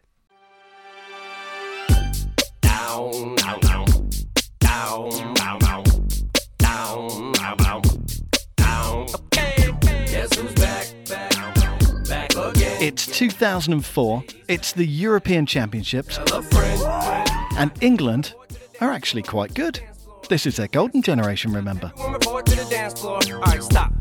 [2.62, 5.10] Down, down, down.
[6.58, 7.82] Down, down,
[8.58, 9.06] down.
[10.08, 12.82] Guess who's back, back again?
[12.82, 16.20] It's 2004, it's the European Championships,
[17.58, 18.34] and England
[18.82, 19.80] are actually quite good.
[20.28, 21.92] This is their golden generation, remember.
[22.10, 23.20] Report to the dance floor.
[23.34, 23.94] All right, stop.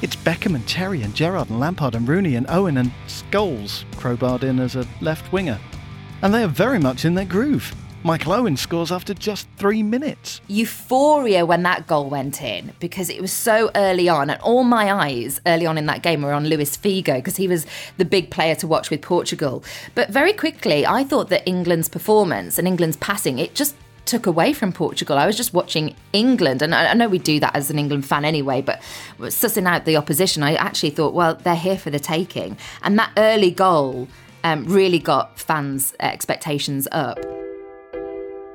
[0.00, 4.42] It's Beckham and Terry and Gerrard and Lampard and Rooney and Owen and Scholes crowbarred
[4.42, 5.58] in as a left winger.
[6.22, 7.74] And they are very much in their groove.
[8.02, 10.40] Michael Owen scores after just three minutes.
[10.46, 14.92] Euphoria when that goal went in because it was so early on, and all my
[14.92, 17.66] eyes early on in that game were on Luis Figo because he was
[17.96, 19.64] the big player to watch with Portugal.
[19.96, 23.74] But very quickly, I thought that England's performance and England's passing, it just
[24.06, 25.18] took away from Portugal.
[25.18, 28.06] I was just watching England, and I, I know we do that as an England
[28.06, 28.80] fan anyway, but
[29.18, 32.56] sussing out the opposition, I actually thought, well, they're here for the taking.
[32.82, 34.08] And that early goal
[34.44, 37.18] um, really got fans' expectations up.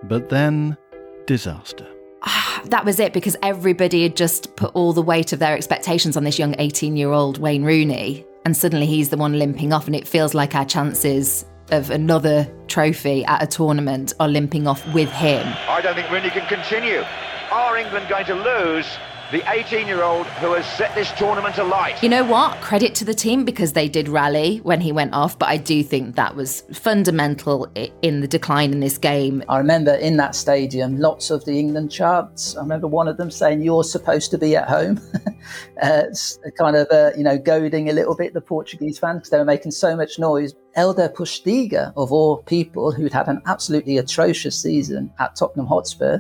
[0.04, 0.78] But then,
[1.26, 1.88] disaster.
[2.66, 6.24] That was it because everybody had just put all the weight of their expectations on
[6.24, 9.96] this young 18 year old Wayne Rooney, and suddenly he's the one limping off, and
[9.96, 15.10] it feels like our chances of another trophy at a tournament are limping off with
[15.10, 15.46] him.
[15.68, 17.04] I don't think Rooney can continue.
[17.52, 18.88] Are England going to lose
[19.32, 22.04] the 18 year old who has set this tournament alight?
[22.04, 22.60] You know what?
[22.60, 25.84] Credit to the team because they did rally when he went off, but I do
[25.84, 29.42] think that was fundamental in the decline in this game.
[29.48, 32.58] I remember in that stadium, lots of the England chants.
[32.58, 35.00] I remember one of them saying, "You're supposed to be at home,"
[35.82, 39.30] uh, it's kind of uh, you know goading a little bit the Portuguese fans because
[39.30, 40.54] they were making so much noise.
[40.76, 46.20] Hélder Postiga, of all people, who'd had an absolutely atrocious season at Tottenham Hotspur,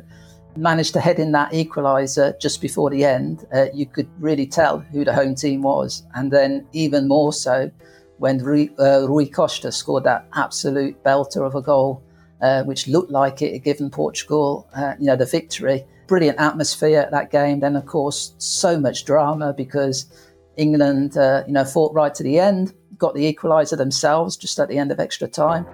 [0.55, 3.45] managed to head in that equaliser just before the end.
[3.53, 7.71] Uh, you could really tell who the home team was, and then even more so
[8.21, 12.03] when Rui, uh, Rui Costa scored that absolute belter of a goal
[12.41, 15.85] uh, which looked like it had given Portugal, uh, you know, the victory.
[16.07, 17.59] Brilliant atmosphere at that game.
[17.61, 20.05] Then, of course, so much drama because
[20.57, 24.69] England, uh, you know, fought right to the end, got the equaliser themselves just at
[24.69, 25.65] the end of extra time.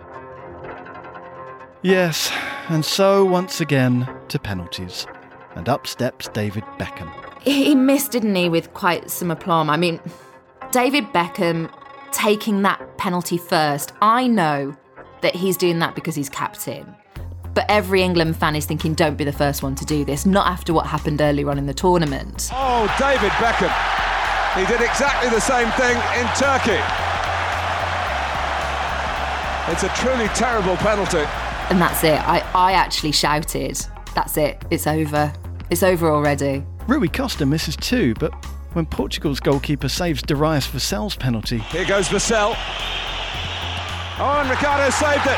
[1.83, 2.31] Yes,
[2.69, 5.05] and so once again to penalties.
[5.55, 7.11] And up steps David Beckham.
[7.41, 9.69] He missed, didn't he, with quite some aplomb.
[9.69, 9.99] I mean,
[10.71, 11.71] David Beckham
[12.11, 13.93] taking that penalty first.
[14.01, 14.75] I know
[15.21, 16.95] that he's doing that because he's captain.
[17.53, 20.45] But every England fan is thinking, don't be the first one to do this, not
[20.47, 22.49] after what happened earlier on in the tournament.
[22.53, 23.73] Oh, David Beckham.
[24.59, 26.81] He did exactly the same thing in Turkey.
[29.71, 31.25] It's a truly terrible penalty.
[31.69, 32.19] And that's it.
[32.27, 33.77] I, I actually shouted,
[34.15, 35.33] that's it, it's over.
[35.69, 36.63] It's over already.
[36.87, 38.31] Rui Costa misses two, but
[38.73, 42.55] when Portugal's goalkeeper saves Darius Vassell's penalty, Here goes Vassell.
[44.19, 45.37] Oh, and Ricardo saved it.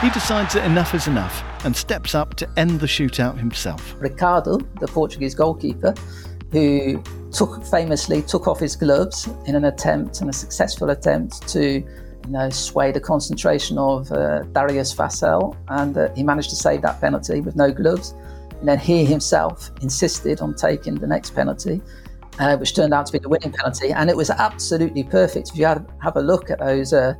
[0.00, 3.94] he decides that enough is enough and steps up to end the shootout himself.
[3.98, 5.94] Ricardo, the Portuguese goalkeeper,
[6.52, 11.82] who took famously took off his gloves in an attempt and a successful attempt to
[12.24, 16.82] you know sway the concentration of uh, Darius Vassell, and uh, he managed to save
[16.82, 18.14] that penalty with no gloves.
[18.60, 21.82] And then he himself insisted on taking the next penalty,
[22.38, 25.50] uh, which turned out to be the winning penalty, and it was absolutely perfect.
[25.50, 26.92] If you had have a look at those.
[26.92, 27.14] Uh,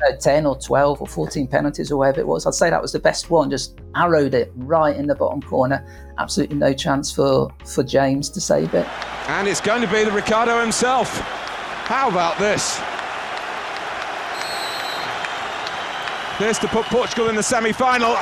[0.00, 2.46] know, 10 or 12 or 14 penalties or whatever it was.
[2.46, 3.50] I'd say that was the best one.
[3.50, 5.84] Just arrowed it right in the bottom corner.
[6.18, 8.86] Absolutely no chance for, for James to save it.
[9.28, 11.18] And it's going to be the Ricardo himself.
[11.86, 12.80] How about this?
[16.40, 18.16] This to put Portugal in the semi final.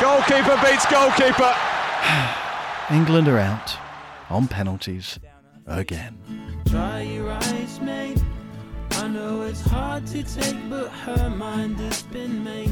[0.00, 1.52] Goalkeeper beats goalkeeper.
[2.92, 3.76] England are out
[4.30, 5.18] on penalties
[5.66, 6.20] again.
[6.68, 8.22] Try your eyes, mate.
[8.92, 12.70] I know it's hard to take, but her mind has been made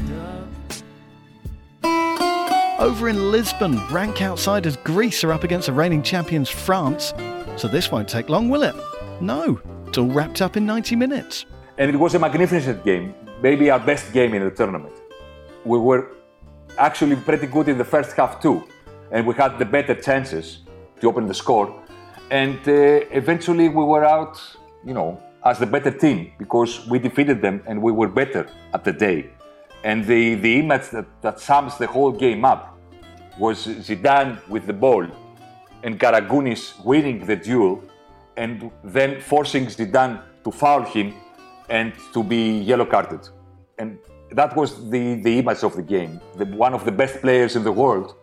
[1.83, 2.79] up.
[2.79, 7.13] Over in Lisbon, rank outsiders Greece are up against the reigning champions France.
[7.57, 8.75] So this won't take long, will it?
[9.19, 11.45] No, it's all wrapped up in 90 minutes.
[11.77, 14.95] And it was a magnificent game, maybe our best game in the tournament.
[15.65, 16.11] We were
[16.77, 18.63] actually pretty good in the first half too,
[19.11, 20.59] and we had the better chances
[21.01, 21.67] to open the score.
[22.31, 22.71] And uh,
[23.11, 24.41] eventually we were out,
[24.85, 28.83] you know, as the better team because we defeated them and we were better at
[28.83, 29.29] the day.
[29.83, 32.79] And the, the image that, that sums the whole game up
[33.37, 35.05] was Zidane with the ball
[35.83, 37.83] and Karagounis winning the duel
[38.37, 41.13] and then forcing Zidane to foul him
[41.69, 43.27] and to be yellow carded.
[43.77, 43.97] And
[44.31, 46.19] that was the, the image of the game.
[46.37, 48.15] The, one of the best players in the world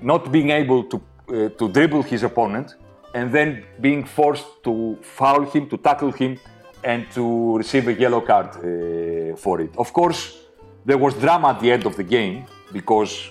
[0.00, 0.96] not being able to,
[1.28, 2.74] uh, to dribble his opponent
[3.14, 6.38] and then being forced to foul him, to tackle him,
[6.84, 9.70] and to receive a yellow card uh, for it.
[9.78, 10.36] Of course,
[10.84, 13.30] there was drama at the end of the game because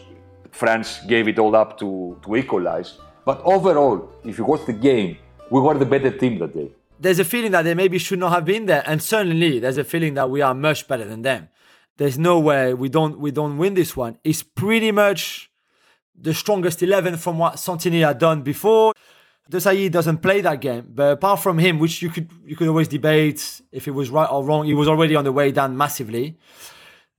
[0.51, 2.97] France gave it all up to, to equalize.
[3.23, 5.17] But overall, if you watch the game,
[5.51, 6.71] we were the better team that day.
[6.99, 9.83] There's a feeling that they maybe should not have been there, and certainly there's a
[9.83, 11.49] feeling that we are much better than them.
[11.97, 14.17] There's no way we don't we don't win this one.
[14.23, 15.49] It's pretty much
[16.19, 18.93] the strongest eleven from what Santini had done before.
[19.51, 22.87] Desailly doesn't play that game, but apart from him, which you could you could always
[22.87, 26.37] debate if it was right or wrong, he was already on the way down massively.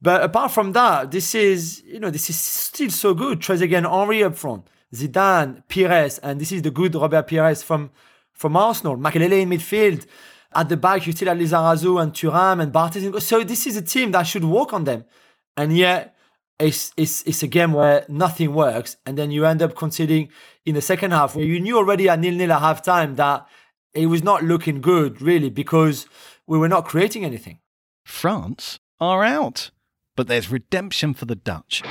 [0.02, 3.40] But apart from that, this is you know this is still so good.
[3.40, 7.90] Trezeguet Henry up front, Zidane, Pires, and this is the good Robert Pires from
[8.36, 8.96] from Arsenal.
[8.96, 10.06] Makelele in midfield.
[10.54, 13.20] At the back, you still have Lizarazu and Thuram and Barthez.
[13.20, 15.04] So this is a team that should work on them,
[15.56, 16.16] and yet
[16.58, 18.96] it's, it's, it's a game where nothing works.
[19.04, 20.30] And then you end up conceding
[20.64, 23.46] in the second half where you knew already at nil nil at half time that
[23.92, 26.06] it was not looking good, really, because
[26.46, 27.58] we were not creating anything.
[28.04, 29.70] France are out.
[30.16, 31.82] But there's redemption for the Dutch.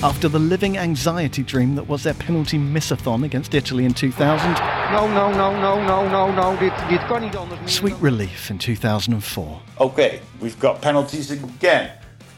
[0.00, 4.52] After the living anxiety dream that was their penalty missathon against Italy in 2000,
[4.92, 6.56] No, no, no, no, no, no, no.
[6.56, 7.58] Dit, dit kan niet anders.
[7.74, 9.60] sweet relief in 2004.
[9.80, 11.90] Okay, we've got penalties again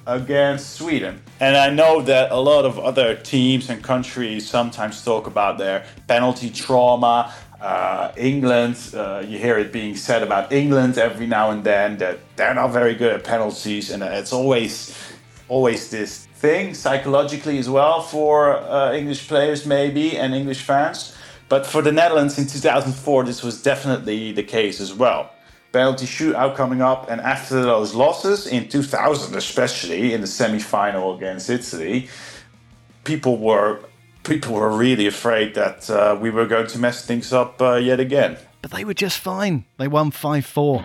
[0.06, 1.20] against Sweden.
[1.38, 5.84] And I know that a lot of other teams and countries sometimes talk about their
[6.06, 7.30] penalty trauma.
[7.60, 12.16] Uh, England, uh, you hear it being said about England every now and then that
[12.36, 14.94] they're not very good at penalties, and it's always,
[15.48, 21.14] always this thing psychologically as well for uh, English players maybe and English fans.
[21.48, 25.30] But for the Netherlands in 2004, this was definitely the case as well
[25.72, 27.10] penalty shootout coming up.
[27.10, 32.08] And after those losses in 2000, especially in the semi-final against Italy,
[33.04, 33.80] people were
[34.22, 38.00] people were really afraid that uh, we were going to mess things up uh, yet
[38.00, 38.36] again.
[38.62, 39.64] But they were just fine.
[39.78, 40.82] They won 5 4.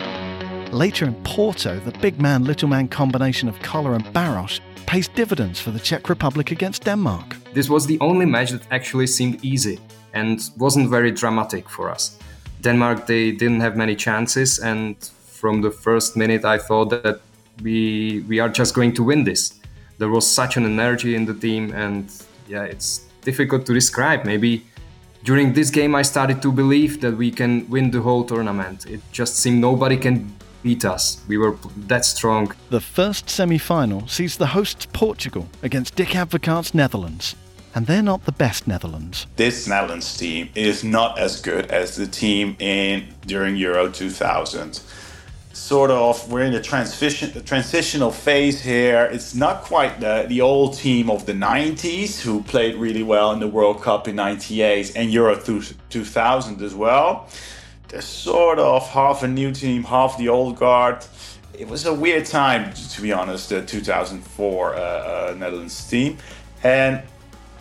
[0.76, 5.58] Later in Porto, the big man little man combination of Koller and Baros pays dividends
[5.58, 7.38] for the Czech Republic against Denmark.
[7.54, 9.80] This was the only match that actually seemed easy
[10.14, 12.20] and wasn't very dramatic for us.
[12.60, 14.98] Denmark, they didn't have many chances, and
[15.40, 17.22] from the first minute, I thought that
[17.64, 19.54] we we are just going to win this.
[19.98, 22.12] There was such an energy in the team, and
[22.50, 24.26] yeah, it's difficult to describe.
[24.26, 24.66] Maybe
[25.24, 28.86] during this game, I started to believe that we can win the whole tournament.
[28.86, 30.36] It just seemed nobody can
[30.66, 31.22] beat us.
[31.28, 31.56] We were
[31.92, 32.52] that strong.
[32.72, 37.36] The first semi final sees the hosts Portugal against Dick Advocaat's Netherlands.
[37.76, 39.28] And they're not the best Netherlands.
[39.36, 44.82] This Netherlands team is not as good as the team in during Euro 2000
[45.54, 49.06] sort of we're in a transition a transitional phase here.
[49.06, 53.40] It's not quite the, the old team of the 90s who played really well in
[53.40, 57.30] the World Cup in 98 and Euro 2000 as well.
[58.02, 61.06] Sort of half a new team, half the old guard.
[61.58, 66.18] It was a weird time, to be honest, the 2004 uh, uh, Netherlands team.
[66.64, 67.02] And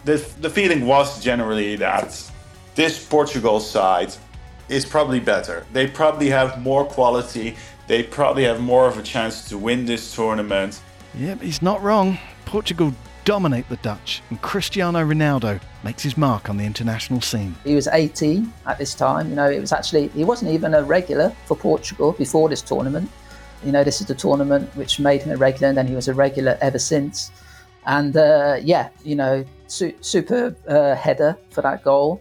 [0.04, 2.30] the, the feeling was generally that
[2.74, 4.14] this Portugal side
[4.68, 5.64] is probably better.
[5.72, 7.56] They probably have more quality
[7.86, 10.80] they probably have more of a chance to win this tournament.
[11.14, 12.18] Yep, he's not wrong.
[12.46, 12.94] Portugal
[13.24, 17.54] dominate the Dutch, and Cristiano Ronaldo makes his mark on the international scene.
[17.64, 19.30] He was 18 at this time.
[19.30, 23.10] You know, it was actually he wasn't even a regular for Portugal before this tournament.
[23.64, 26.08] You know, this is the tournament which made him a regular, and then he was
[26.08, 27.30] a regular ever since.
[27.86, 32.20] And uh, yeah, you know, su- super uh, header for that goal.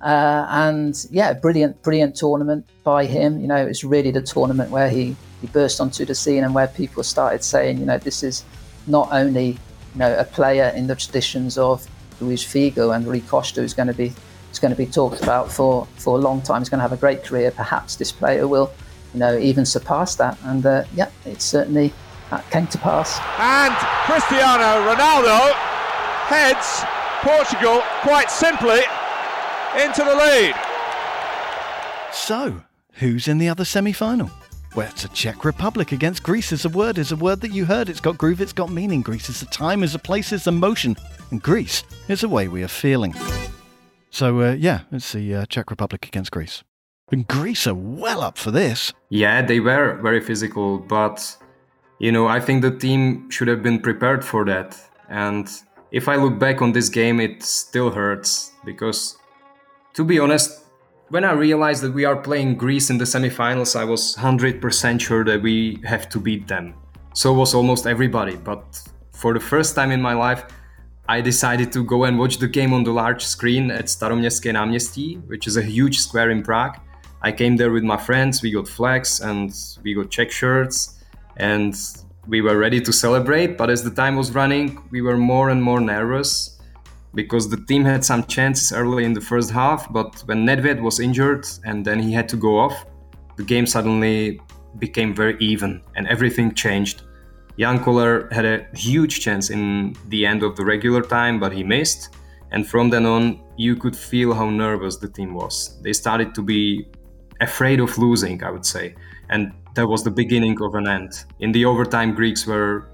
[0.00, 3.40] Uh, and yeah, brilliant, brilliant tournament by him.
[3.40, 6.54] You know, it was really the tournament where he, he burst onto the scene and
[6.54, 8.44] where people started saying, you know, this is
[8.86, 9.56] not only
[9.94, 11.86] you know a player in the traditions of
[12.20, 14.12] Luis Figo and Rui Costa who's going to be
[14.54, 16.60] is going to be talked about for, for a long time.
[16.60, 17.50] He's going to have a great career.
[17.50, 18.72] Perhaps this player will,
[19.12, 20.38] you know, even surpass that.
[20.44, 21.92] And uh, yeah, it certainly
[22.30, 23.18] that came to pass.
[23.38, 23.74] And
[24.06, 25.52] Cristiano Ronaldo
[26.30, 26.84] heads
[27.22, 28.80] Portugal quite simply
[29.82, 30.54] into the lead.
[32.12, 32.62] So,
[32.94, 34.30] who's in the other semi final?
[34.74, 36.50] Well, it's a Czech Republic against Greece.
[36.50, 37.88] Is a word, is a word that you heard.
[37.88, 39.02] It's got groove, it's got meaning.
[39.02, 40.96] Greece is a time, is a place, is a motion.
[41.30, 43.14] And Greece is a way we are feeling.
[44.10, 46.64] So, uh, yeah, it's the uh, Czech Republic against Greece.
[47.12, 48.92] And Greece are well up for this.
[49.10, 51.36] Yeah, they were very physical, but,
[52.00, 54.76] you know, I think the team should have been prepared for that.
[55.08, 55.48] And
[55.92, 59.16] if I look back on this game, it still hurts because
[59.94, 60.63] to be honest,
[61.14, 65.24] when I realized that we are playing Greece in the semifinals, I was 100% sure
[65.24, 66.74] that we have to beat them.
[67.12, 68.64] So was almost everybody, but
[69.12, 70.44] for the first time in my life,
[71.08, 75.22] I decided to go and watch the game on the large screen at Staroměstské náměstí,
[75.28, 76.80] which is a huge square in Prague.
[77.22, 79.52] I came there with my friends, we got flags and
[79.84, 80.98] we got Czech shirts,
[81.36, 81.76] and
[82.26, 83.56] we were ready to celebrate.
[83.56, 86.53] But as the time was running, we were more and more nervous
[87.14, 91.00] because the team had some chances early in the first half, but when Nedved was
[91.00, 92.86] injured and then he had to go off,
[93.36, 94.40] the game suddenly
[94.78, 97.02] became very even and everything changed.
[97.58, 101.62] Jan Koller had a huge chance in the end of the regular time, but he
[101.62, 102.16] missed.
[102.50, 105.80] And from then on, you could feel how nervous the team was.
[105.82, 106.88] They started to be
[107.40, 108.94] afraid of losing, I would say.
[109.30, 111.24] And that was the beginning of an end.
[111.38, 112.90] In the overtime, Greeks were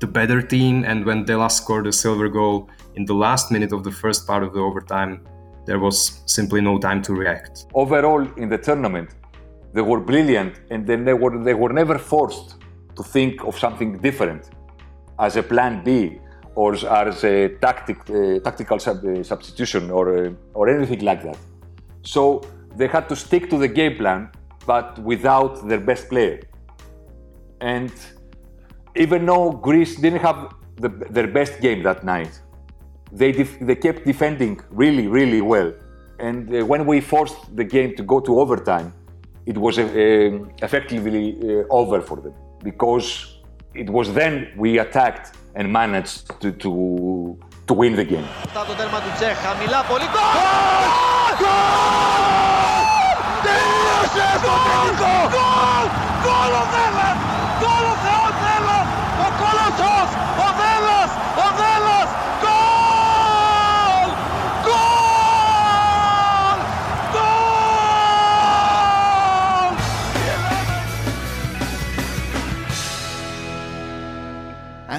[0.00, 3.84] the better team, and when Dellas scored a silver goal, in the last minute of
[3.84, 5.26] the first part of the overtime,
[5.66, 7.66] there was simply no time to react.
[7.74, 9.10] Overall, in the tournament,
[9.72, 12.56] they were brilliant and then they were, they were never forced
[12.96, 14.50] to think of something different
[15.18, 16.18] as a plan B
[16.54, 21.38] or as a tactic, uh, tactical sub, uh, substitution or, uh, or anything like that.
[22.02, 22.42] So
[22.76, 24.30] they had to stick to the game plan,
[24.66, 26.40] but without their best player.
[27.60, 27.92] And
[28.96, 32.41] even though Greece didn't have the, their best game that night,
[33.12, 35.72] they, def- they kept defending really, really well.
[36.18, 38.92] And uh, when we forced the game to go to overtime,
[39.46, 39.82] it was uh,
[40.62, 43.38] effectively uh, over for them because
[43.74, 48.26] it was then we attacked and managed to, to, to win the game.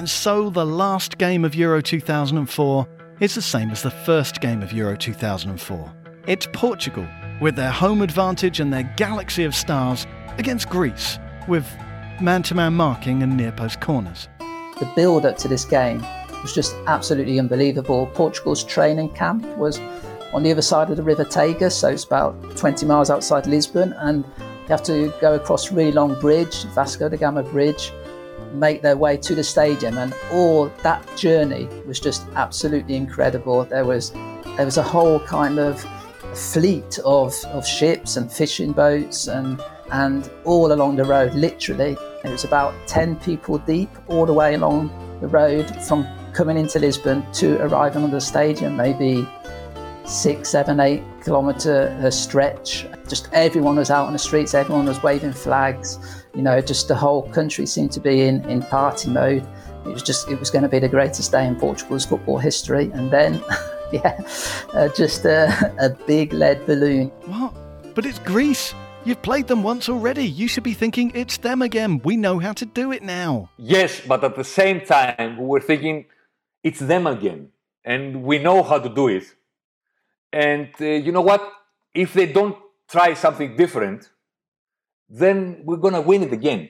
[0.04, 2.86] And so the last game of Euro 2004
[3.20, 5.94] is the same as the first game of Euro 2004.
[6.26, 7.08] It's Portugal,
[7.40, 11.66] with their home advantage and their galaxy of stars, against Greece, with
[12.20, 14.28] man to man marking and near post corners.
[14.78, 16.04] The build up to this game
[16.42, 18.06] was just absolutely unbelievable.
[18.08, 19.80] Portugal's training camp was
[20.34, 23.94] on the other side of the River Tagus, so it's about 20 miles outside Lisbon,
[23.94, 27.90] and you have to go across a really long bridge, Vasco da Gama Bridge,
[28.54, 33.64] make their way to the stadium, and all that journey was just absolutely incredible.
[33.64, 34.12] There was
[34.56, 35.84] there was a whole kind of
[36.34, 41.96] fleet of, of ships and fishing boats and and all along the road, literally.
[42.24, 44.90] It was about 10 people deep all the way along
[45.20, 49.28] the road from coming into Lisbon to arriving on the stadium, maybe
[50.04, 52.86] six, seven, eight kilometre uh, stretch.
[53.08, 55.98] Just everyone was out on the streets, everyone was waving flags.
[56.34, 59.46] You know, just the whole country seemed to be in, in party mode.
[59.86, 62.90] It was just, it was going to be the greatest day in Portugal's football history.
[62.92, 63.40] And then,
[63.92, 64.20] yeah,
[64.72, 67.08] uh, just a, a big lead balloon.
[67.26, 67.54] What?
[67.94, 68.74] But it's Greece.
[69.04, 70.24] You've played them once already.
[70.24, 72.00] You should be thinking it's them again.
[72.02, 73.50] We know how to do it now.
[73.58, 76.06] Yes, but at the same time, we were thinking
[76.62, 77.50] it's them again.
[77.84, 79.24] And we know how to do it.
[80.32, 81.52] And uh, you know what?
[81.92, 82.56] If they don't
[82.88, 84.08] try something different,
[85.08, 86.68] then we're going to win it again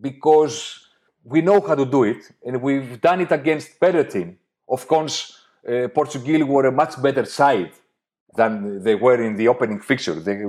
[0.00, 0.88] because
[1.22, 4.38] we know how to do it and we've done it against better team.
[4.68, 7.72] Of course, uh, Portugal were a much better side
[8.36, 10.14] than they were in the opening fixture.
[10.14, 10.44] They,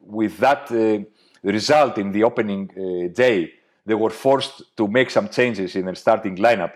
[0.00, 1.04] with that uh,
[1.42, 3.52] result in the opening uh, day,
[3.84, 6.74] they were forced to make some changes in their starting lineup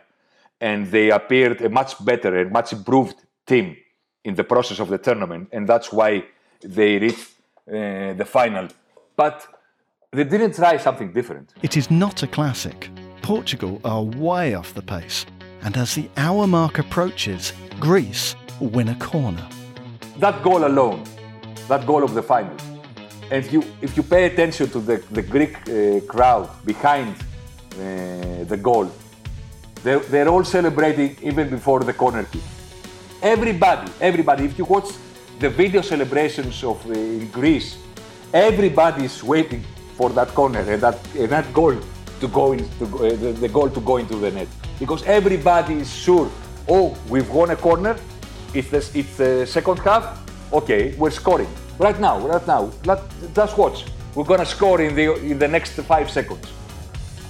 [0.60, 3.76] and they appeared a much better and much improved team
[4.24, 6.24] in the process of the tournament, and that's why
[6.62, 7.30] they reached
[7.66, 8.68] uh, the final.
[9.16, 9.46] But
[10.12, 11.54] they didn't try something different.
[11.62, 12.90] It is not a classic.
[13.22, 15.24] Portugal are way off the pace,
[15.62, 19.46] and as the hour mark approaches, Greece win a corner.
[20.18, 21.04] That goal alone,
[21.68, 22.56] that goal of the final,
[23.30, 28.42] and if you if you pay attention to the the Greek uh, crowd behind uh,
[28.52, 28.90] the goal,
[29.84, 32.42] they're, they're all celebrating even before the corner kick.
[33.22, 34.44] Everybody, everybody.
[34.44, 34.88] If you watch
[35.38, 37.78] the video celebrations of uh, in Greece,
[38.32, 39.62] everybody is waiting
[40.00, 41.76] for that corner and that and that goal
[42.22, 44.48] to go in, to, uh, the, the goal to go into the net
[44.78, 46.28] because everybody is sure.
[46.68, 47.94] Oh, we've won a corner.
[48.54, 50.04] It's the, it's the second half.
[50.52, 52.16] Okay, we're scoring right now.
[52.26, 52.62] Right now.
[52.84, 53.00] Let,
[53.34, 53.78] just watch.
[54.14, 56.46] We're gonna score in the in the next five seconds,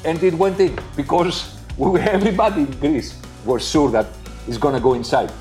[0.05, 1.37] and it went in because
[1.77, 3.11] we, everybody in Greece
[3.45, 4.07] was sure that
[4.47, 5.33] it's gonna go inside.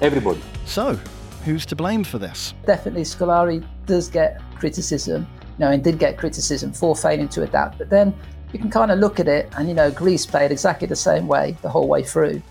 [0.00, 0.42] Everybody.
[0.66, 0.98] So,
[1.44, 2.54] who's to blame for this?
[2.66, 7.78] Definitely, Scolari does get criticism, you know, and did get criticism for failing to adapt.
[7.78, 8.14] But then
[8.52, 11.26] you can kind of look at it, and you know, Greece played exactly the same
[11.26, 12.42] way the whole way through.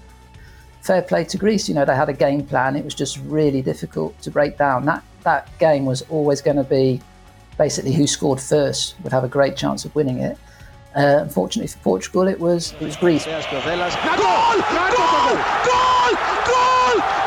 [0.82, 2.76] Fair play to Greece, you know, they had a game plan.
[2.76, 4.86] It was just really difficult to break down.
[4.86, 7.00] That that game was always going to be
[7.58, 10.38] basically who scored first would have a great chance of winning it.
[10.96, 13.26] Uh, unfortunately for Portugal, it was it was Greece.
[13.26, 13.36] Goal!
[13.36, 14.98] Goal!
[14.98, 15.38] Goal!
[15.66, 17.21] Goal!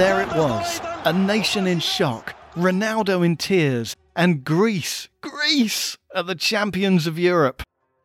[0.00, 6.34] There it was, a nation in shock, Ronaldo in tears, and Greece, Greece, are the
[6.34, 7.62] champions of Europe.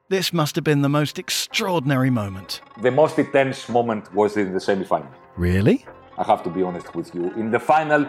[0.09, 2.59] This must have been the most extraordinary moment.
[2.81, 5.07] The most intense moment was in the semi-final.
[5.37, 5.85] Really?
[6.17, 7.31] I have to be honest with you.
[7.35, 8.05] In the final,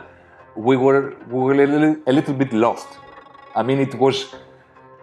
[0.56, 2.88] we were we were a little, a little bit lost.
[3.54, 4.34] I mean, it was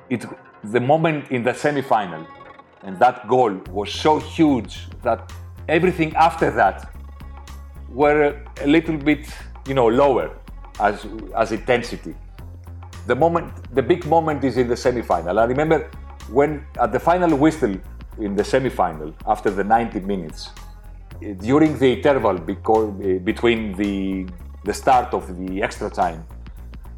[0.09, 0.25] it
[0.61, 2.27] the moment in the semi-final,
[2.81, 5.31] and that goal was so huge that
[5.69, 6.92] everything after that
[7.93, 9.25] were a little bit,
[9.67, 10.35] you know, lower
[10.79, 12.15] as as intensity.
[13.07, 15.39] The moment, the big moment is in the semi-final.
[15.39, 15.89] I remember
[16.29, 17.75] when at the final whistle
[18.19, 20.51] in the semi-final after the 90 minutes
[21.21, 24.27] eh, during the interval eh, between the
[24.65, 26.23] the start of the extra time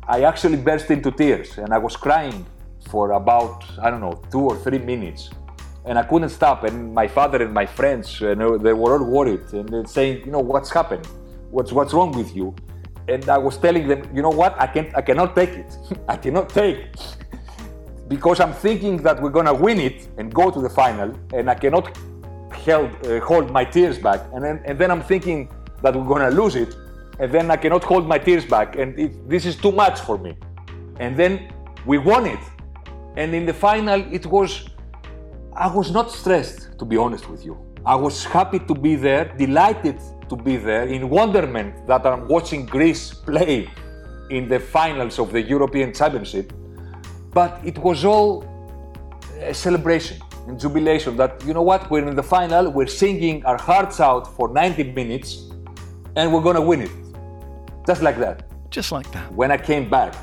[0.08, 2.46] i actually burst into tears and i was crying
[2.90, 5.30] for about i don't know two or three minutes
[5.86, 9.46] and i couldn't stop and my father and my friends know, they were all worried
[9.54, 11.06] and saying you know what's happened
[11.52, 12.56] what's what's wrong with you
[13.08, 15.78] and i was telling them you know what i can't i cannot take it
[16.08, 16.88] i cannot take
[18.08, 21.56] because I'm thinking that we're gonna win it and go to the final, and I
[21.56, 21.98] cannot
[22.52, 24.22] held, uh, hold my tears back.
[24.34, 26.76] And then, and then I'm thinking that we're gonna lose it,
[27.20, 30.18] and then I cannot hold my tears back, and it, this is too much for
[30.18, 30.38] me.
[31.00, 31.52] And then
[31.86, 32.40] we won it,
[33.18, 34.70] and in the final, it was.
[35.56, 37.58] I was not stressed, to be honest with you.
[37.86, 40.00] I was happy to be there, delighted
[40.30, 43.70] to be there, in wonderment that I'm watching Greece play
[44.30, 46.52] in the finals of the European Championship
[47.36, 48.46] but it was all
[49.42, 50.18] a celebration.
[50.48, 54.26] and jubilation that, you know what, we're in the final, we're singing our hearts out
[54.36, 55.30] for 90 minutes,
[56.16, 56.92] and we're gonna win it.
[57.88, 58.38] Just like that.
[58.70, 59.26] Just like that.
[59.34, 60.14] When I came back,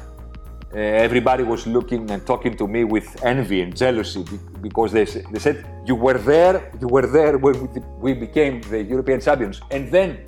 [0.75, 4.25] uh, everybody was looking and talking to me with envy and jealousy
[4.63, 7.69] because they, they said, You were there, you were there when
[8.01, 9.61] we became the European champions.
[9.71, 10.25] And then,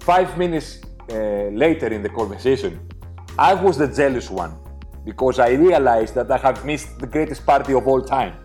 [0.00, 0.80] five minutes
[1.10, 2.80] uh, later in the conversation,
[3.38, 4.56] I was the jealous one
[5.04, 8.36] because I realized that I have missed the greatest party of all time.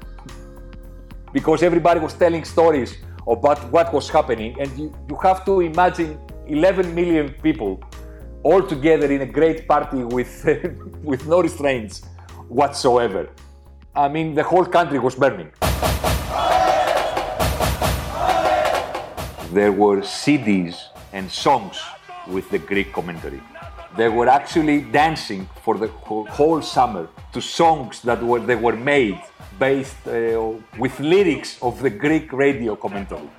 [1.31, 6.19] Because everybody was telling stories about what was happening, and you, you have to imagine
[6.47, 7.81] 11 million people
[8.43, 10.45] all together in a great party with,
[11.03, 12.03] with no restraints
[12.47, 13.29] whatsoever.
[13.95, 15.51] I mean, the whole country was burning.
[19.53, 20.75] There were CDs
[21.13, 21.81] and songs
[22.27, 23.41] with the Greek commentary.
[23.95, 29.19] They were actually dancing for the whole summer to songs that were, they were made
[29.57, 33.29] based uh, with lyrics of the Greek radio commentary.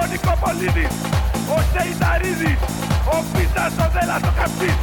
[0.02, 0.94] ο Νικοπολίδης,
[1.54, 2.58] ο Σεϊταρίδης,
[3.14, 4.78] ο Πίτας ο Δέλλας ο Καψής,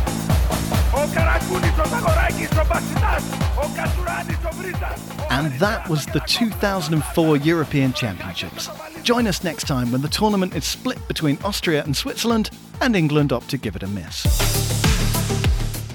[0.91, 3.24] ο Καρακούνης ο Ζαγοράκης ο Μπαξιτάς,
[3.56, 4.97] ο Κατσουράνης ο Βρύτας.
[5.38, 8.70] And that was the 2004 European Championships.
[9.04, 12.49] Join us next time when the tournament is split between Austria and Switzerland
[12.84, 14.16] and England opt to give it a miss.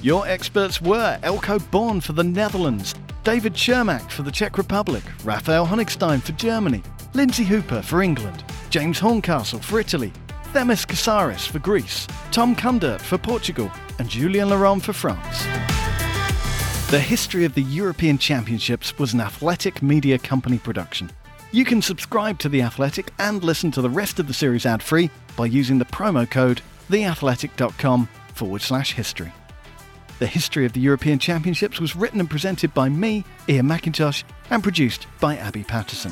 [0.03, 2.95] Your experts were Elko Born for the Netherlands,
[3.25, 6.83] David Shermack for the Czech Republic, Raphael Honigstein for Germany,
[7.16, 10.12] Lindsay Hooper for England, James Horncastle for Italy,
[10.46, 15.44] Themis Kasaris for Greece, Tom Kundert for Portugal, and Julien Laurens for France.
[16.90, 21.12] The history of the European Championships was an athletic media company production.
[21.52, 24.82] You can subscribe to The Athletic and listen to the rest of the series ad
[24.82, 29.32] free by using the promo code theathletic.com forward slash history.
[30.18, 34.64] The history of the European Championships was written and presented by me, Iain Macintosh, and
[34.64, 36.12] produced by Abby Patterson.